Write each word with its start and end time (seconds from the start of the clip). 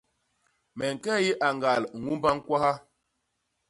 Me 0.77 0.85
ñke 0.95 1.13
i 1.29 1.29
añgal 1.47 1.83
ñumba 2.03 2.29
ñkwaha. 2.37 2.71